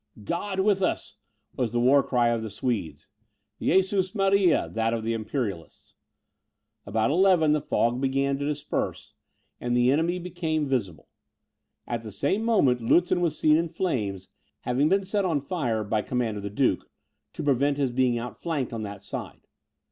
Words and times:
"God 0.23 0.61
with 0.61 0.81
us!" 0.81 1.17
was 1.55 1.73
the 1.73 1.79
war 1.79 2.01
cry 2.01 2.29
of 2.29 2.41
the 2.41 2.49
Swedes; 2.49 3.07
"Jesus 3.61 4.15
Maria!" 4.15 4.67
that 4.67 4.95
of 4.95 5.03
the 5.03 5.13
Imperialists. 5.13 5.93
About 6.87 7.11
eleven 7.11 7.51
the 7.51 7.61
fog 7.61 8.01
began 8.01 8.39
to 8.39 8.47
disperse, 8.47 9.13
and 9.59 9.77
the 9.77 9.91
enemy 9.91 10.17
became 10.17 10.65
visible. 10.67 11.07
At 11.85 12.01
the 12.01 12.11
same 12.11 12.43
moment 12.43 12.81
Lutzen 12.81 13.21
was 13.21 13.37
seen 13.37 13.57
in 13.57 13.69
flames, 13.69 14.29
having 14.61 14.89
been 14.89 15.03
set 15.03 15.23
on 15.23 15.39
fire 15.39 15.83
by 15.83 16.01
command 16.01 16.35
of 16.35 16.41
the 16.41 16.49
duke, 16.49 16.89
to 17.33 17.43
prevent 17.43 17.77
his 17.77 17.91
being 17.91 18.17
outflanked 18.17 18.73
on 18.73 18.81
that 18.81 19.03
side. 19.03 19.41